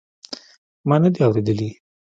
[0.87, 1.69] ما ندي اورېدلي.